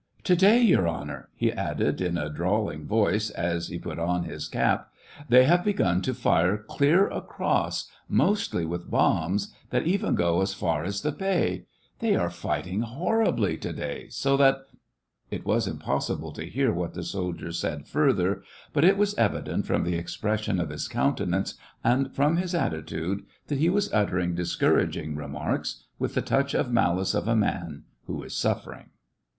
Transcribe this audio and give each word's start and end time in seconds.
To 0.23 0.35
day, 0.35 0.59
Your 0.59 0.87
Honor," 0.87 1.29
he 1.35 1.51
added, 1.51 2.01
in 2.01 2.17
a 2.17 2.27
drawling 2.31 2.87
voice, 2.87 3.29
as 3.29 3.67
he 3.67 3.77
put 3.77 3.99
on 3.99 4.23
his 4.23 4.51
128 4.51 4.65
SEVASTOPOL 4.65 4.65
IN 4.65 4.65
AUGUST. 4.65 5.27
cap," 5.27 5.27
they 5.29 5.43
have 5.43 5.63
begun 5.63 6.01
to 6.01 6.13
fire 6.19 6.57
clear 6.57 7.07
across, 7.09 7.87
mostly 8.09 8.65
with 8.65 8.89
bombs, 8.89 9.53
that 9.69 9.85
even 9.85 10.15
go 10.15 10.41
as 10.41 10.55
far 10.55 10.83
as 10.83 11.03
the 11.03 11.11
bay; 11.11 11.65
they 11.99 12.15
are 12.15 12.31
fighting 12.31 12.81
horribly 12.81 13.57
to 13.57 13.71
day, 13.71 14.07
so 14.09 14.35
that 14.37 14.61
—"It 15.29 15.45
was 15.45 15.67
impossible 15.67 16.31
to 16.31 16.49
hear 16.49 16.73
what 16.73 16.95
the 16.95 17.03
soldier 17.03 17.51
said 17.51 17.87
further; 17.87 18.41
but 18.73 18.83
it 18.83 18.97
was 18.97 19.13
evident, 19.19 19.67
from 19.67 19.83
the 19.83 19.97
expression 19.99 20.59
of 20.59 20.69
his 20.71 20.87
countenance 20.87 21.53
and 21.83 22.11
from 22.15 22.37
his 22.37 22.55
attitude, 22.55 23.23
that 23.49 23.59
he 23.59 23.69
was 23.69 23.93
uttering 23.93 24.33
discouraging 24.33 25.15
remarks, 25.15 25.83
with 25.99 26.15
the 26.15 26.23
touch 26.23 26.55
of 26.55 26.71
malice 26.71 27.13
of 27.13 27.27
a 27.27 27.35
man 27.35 27.83
who 28.07 28.23
is 28.23 28.35
suffering. 28.35 28.89